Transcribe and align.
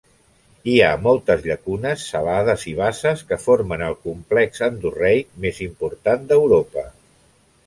Hi 0.71 0.77
ha 0.85 1.01
moltes 1.07 1.43
llacunes, 1.47 2.05
salades 2.13 2.65
i 2.71 2.75
basses, 2.79 3.21
que 3.33 3.39
formen 3.45 3.85
el 3.89 3.95
complex 4.09 4.65
endorreic 4.69 5.31
més 5.45 5.63
important 5.69 6.27
d'Europa. 6.35 6.89